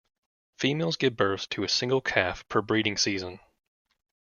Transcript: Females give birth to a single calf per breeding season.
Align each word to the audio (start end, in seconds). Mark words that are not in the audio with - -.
Females 0.57 0.95
give 0.95 1.15
birth 1.15 1.47
to 1.49 1.63
a 1.63 1.69
single 1.69 2.01
calf 2.01 2.43
per 2.49 2.59
breeding 2.63 2.97
season. 2.97 3.39